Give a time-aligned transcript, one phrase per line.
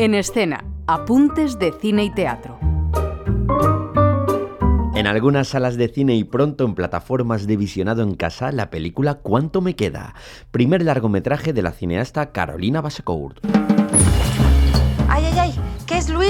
[0.00, 2.58] En escena, apuntes de cine y teatro.
[4.94, 9.16] En algunas salas de cine y pronto en plataformas de visionado en casa, la película
[9.16, 10.14] ¿Cuánto me queda?
[10.52, 13.40] Primer largometraje de la cineasta Carolina Basecourt.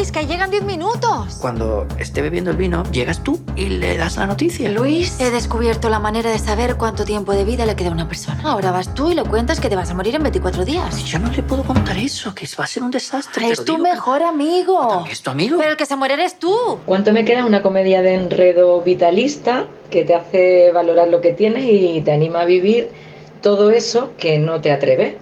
[0.01, 0.13] Luis?
[0.13, 1.37] Que llegan 10 minutos.
[1.43, 4.71] Cuando esté bebiendo el vino, llegas tú y le das la noticia.
[4.71, 8.09] Luis, he descubierto la manera de saber cuánto tiempo de vida le queda a una
[8.09, 8.41] persona.
[8.45, 11.05] Ahora vas tú y le cuentas que te vas a morir en 24 días.
[11.05, 13.51] Yo no le puedo contar eso, que va a ser un desastre.
[13.51, 15.05] Es tu mejor amigo.
[15.11, 15.59] ¿Es tu amigo?
[15.59, 16.79] Pero el que se muere eres tú.
[16.87, 17.45] ¿Cuánto me queda?
[17.45, 22.41] Una comedia de enredo vitalista que te hace valorar lo que tienes y te anima
[22.41, 22.89] a vivir
[23.43, 25.17] todo eso que no te atreves.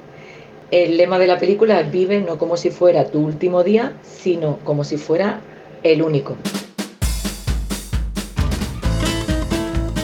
[0.70, 4.58] El lema de la película es vive no como si fuera tu último día, sino
[4.64, 5.40] como si fuera
[5.82, 6.36] el único.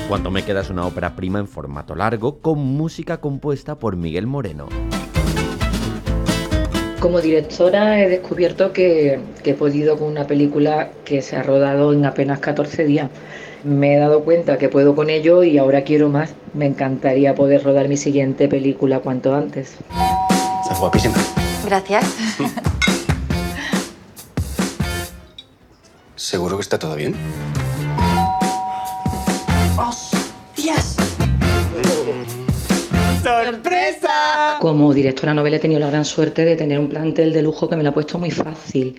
[0.08, 4.68] Cuando me quedas una ópera prima en formato largo con música compuesta por Miguel Moreno.
[6.98, 11.92] Como directora he descubierto que, que, he podido con una película que se ha rodado
[11.92, 13.10] en apenas 14 días.
[13.64, 16.34] Me he dado cuenta que puedo con ello y ahora quiero más.
[16.54, 19.76] Me encantaría poder rodar mi siguiente película cuanto antes.
[20.74, 21.14] Estás guapísima.
[21.66, 22.04] Gracias.
[26.16, 27.14] ¿Seguro que está todo bien?
[29.78, 30.96] ¡Hostias!
[33.22, 34.58] ¡Sorpresa!
[34.60, 37.76] Como directora novela he tenido la gran suerte de tener un plantel de lujo que
[37.76, 38.96] me lo ha puesto muy fácil.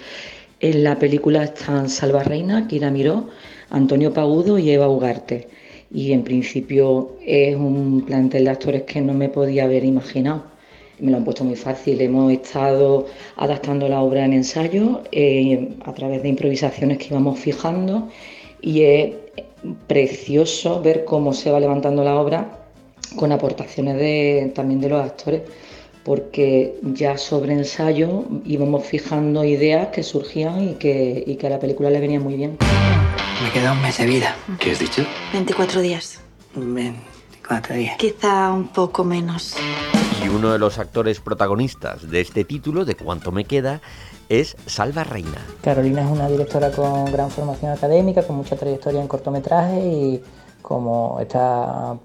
[0.61, 3.27] En la película están Salva Reina, Kira Miró,
[3.69, 5.49] Antonio Pagudo y Eva Ugarte.
[5.91, 10.54] Y en principio es un plantel de actores que no me podía haber imaginado.
[10.99, 12.01] Me lo han puesto muy fácil.
[12.01, 18.09] Hemos estado adaptando la obra en ensayo eh, a través de improvisaciones que íbamos fijando
[18.61, 19.13] y es
[19.87, 22.65] precioso ver cómo se va levantando la obra
[23.15, 25.43] con aportaciones de, también de los actores,
[26.03, 31.59] porque ya sobre ensayo íbamos fijando ideas que surgían y que, y que a la
[31.59, 32.57] película le venía muy bien.
[33.43, 34.35] Me queda un mes de vida.
[34.59, 35.05] ¿Qué has dicho?
[35.33, 36.21] 24 días.
[36.55, 37.97] 24 días.
[37.97, 39.55] Quizá un poco menos.
[40.35, 43.79] Uno de los actores protagonistas de este título, de Cuánto me queda,
[44.27, 45.37] es Salva Reina.
[45.61, 50.23] Carolina es una directora con gran formación académica, con mucha trayectoria en cortometraje y
[50.61, 51.95] como esta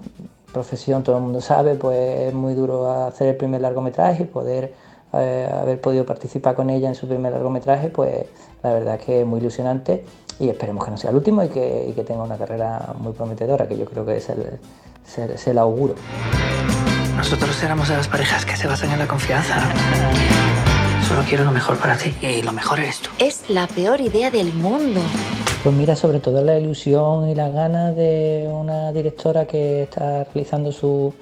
[0.53, 4.75] profesión todo el mundo sabe, pues es muy duro hacer el primer largometraje y poder
[5.13, 8.27] eh, haber podido participar con ella en su primer largometraje, pues
[8.63, 10.05] la verdad es que es muy ilusionante
[10.39, 13.77] y esperemos que no sea el último y que, tenga una carrera muy prometedora, que
[13.77, 14.61] yo creo que es el,
[15.05, 15.97] se la auguro.
[17.21, 19.57] Nosotros éramos de las parejas que se basan en la confianza.
[21.07, 23.11] Solo quiero lo mejor para ti y lo mejor eres tú.
[23.19, 25.03] Es la peor idea del mundo.
[25.63, 30.73] Pues mira, sobre todo la ilusión y las ganas de una directora que está realizando
[30.73, 31.13] su,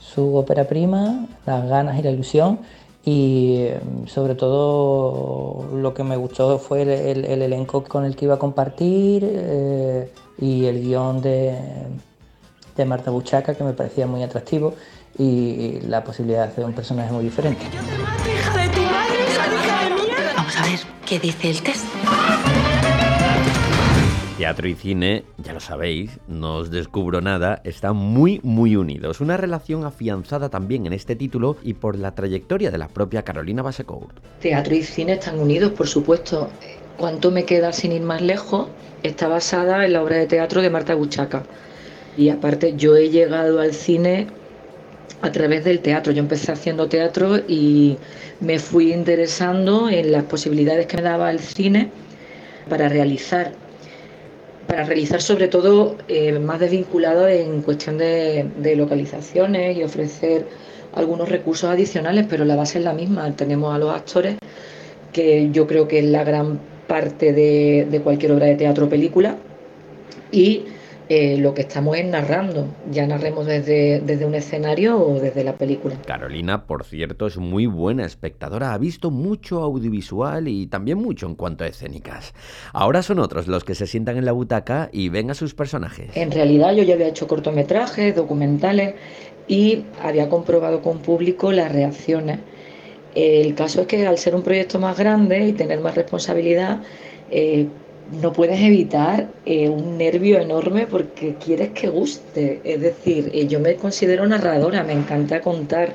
[0.00, 2.58] su ópera prima, las ganas y la ilusión.
[3.04, 3.68] Y
[4.06, 8.34] sobre todo lo que me gustó fue el, el, el elenco con el que iba
[8.34, 11.56] a compartir eh, y el guion de,
[12.76, 14.74] de Marta Buchaca, que me parecía muy atractivo,
[15.18, 17.64] y la posibilidad de hacer un personaje muy diferente.
[20.36, 21.86] Vamos a ver qué dice el test.
[24.38, 29.22] Teatro y cine, ya lo sabéis, no os descubro nada, están muy, muy unidos.
[29.22, 33.62] Una relación afianzada también en este título y por la trayectoria de la propia Carolina
[33.62, 34.18] Basecourt.
[34.40, 36.50] Teatro y cine están unidos, por supuesto.
[36.98, 38.68] Cuánto me queda sin ir más lejos
[39.02, 41.44] está basada en la obra de teatro de Marta Buchaca.
[42.18, 44.26] Y aparte, yo he llegado al cine
[45.22, 46.12] a través del teatro.
[46.12, 47.96] Yo empecé haciendo teatro y
[48.40, 51.90] me fui interesando en las posibilidades que me daba el cine
[52.68, 53.52] para realizar
[54.66, 60.46] para realizar sobre todo eh, más desvinculado en cuestión de, localizaciones y ofrecer
[60.92, 63.30] algunos recursos adicionales, pero la base es la misma.
[63.36, 64.38] Tenemos a los actores,
[65.12, 68.88] que yo creo que es la gran parte de, de cualquier obra de teatro o
[68.88, 69.36] película,
[70.32, 70.64] y
[71.08, 75.56] eh, lo que estamos es narrando, ya narremos desde, desde un escenario o desde la
[75.56, 75.94] película.
[76.04, 81.36] Carolina, por cierto, es muy buena espectadora, ha visto mucho audiovisual y también mucho en
[81.36, 82.34] cuanto a escénicas.
[82.72, 86.10] Ahora son otros los que se sientan en la butaca y ven a sus personajes.
[86.16, 88.96] En realidad yo ya había hecho cortometrajes, documentales
[89.46, 92.40] y había comprobado con público las reacciones.
[93.14, 96.82] El caso es que al ser un proyecto más grande y tener más responsabilidad,
[97.30, 97.68] eh,
[98.12, 102.60] no puedes evitar eh, un nervio enorme porque quieres que guste.
[102.64, 105.94] Es decir, eh, yo me considero narradora, me encanta contar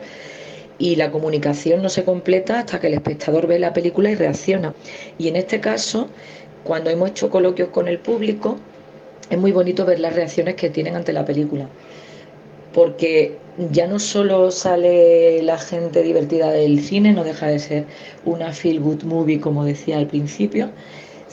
[0.77, 4.73] y la comunicación no se completa hasta que el espectador ve la película y reacciona.
[5.17, 6.09] Y en este caso,
[6.63, 8.57] cuando hemos hecho coloquios con el público,
[9.29, 11.67] es muy bonito ver las reacciones que tienen ante la película.
[12.73, 13.37] Porque
[13.71, 17.85] ya no solo sale la gente divertida del cine, no deja de ser
[18.25, 20.71] una feel good movie como decía al principio,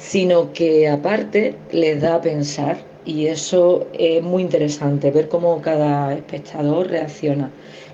[0.09, 6.15] sino que aparte les da a pensar y eso es muy interesante, ver cómo cada
[6.15, 7.51] espectador reacciona.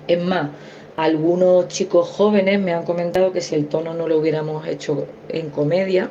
[0.07, 0.51] Es más,
[0.95, 5.49] algunos chicos jóvenes me han comentado que si el tono no lo hubiéramos hecho en
[5.49, 6.09] comedia,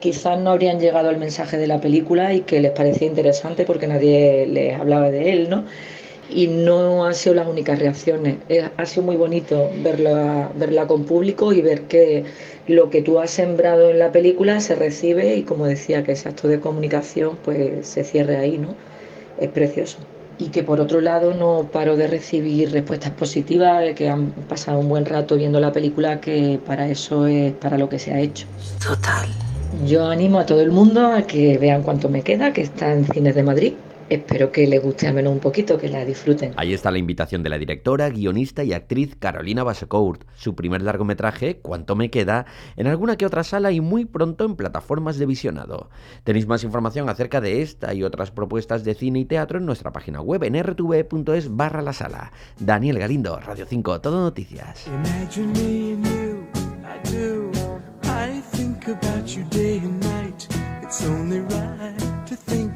[0.00, 3.86] quizás no habrían llegado al mensaje de la película y que les parecía interesante porque
[3.86, 5.64] nadie les hablaba de él, ¿no?
[6.30, 8.36] Y no han sido las únicas reacciones.
[8.76, 12.24] Ha sido muy bonito verla, verla con público y ver que
[12.68, 16.28] lo que tú has sembrado en la película se recibe y como decía, que ese
[16.28, 18.74] acto de comunicación pues se cierre ahí, ¿no?
[19.40, 19.98] Es precioso.
[20.38, 24.88] Y que por otro lado no paro de recibir respuestas positivas, que han pasado un
[24.88, 28.46] buen rato viendo la película, que para eso es para lo que se ha hecho.
[28.82, 29.28] Total.
[29.86, 33.04] Yo animo a todo el mundo a que vean cuánto me queda, que está en
[33.06, 33.74] Cines de Madrid
[34.08, 36.52] espero que les guste al menos un poquito, que la disfruten.
[36.56, 40.24] Ahí está la invitación de la directora, guionista y actriz Carolina Basecourt.
[40.34, 42.46] Su primer largometraje, Cuánto me queda,
[42.76, 45.90] en alguna que otra sala y muy pronto en plataformas de visionado.
[46.24, 49.92] Tenéis más información acerca de esta y otras propuestas de cine y teatro en nuestra
[49.92, 52.32] página web en rtv.es barra la sala.
[52.58, 54.86] Daniel Galindo, Radio 5, Todo Noticias.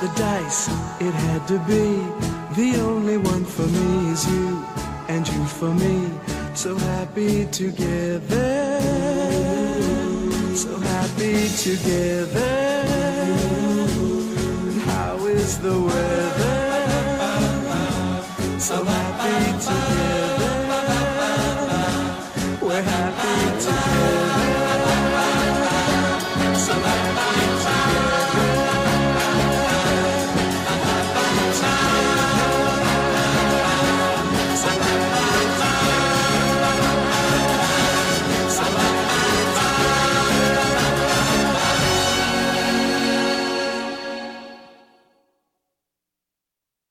[0.00, 0.68] The dice,
[1.00, 1.84] it had to be.
[2.56, 4.64] The only one for me is you,
[5.08, 6.10] and you for me.
[6.54, 8.80] So happy together.
[10.54, 12.84] So happy together.
[14.86, 16.49] How is the weather?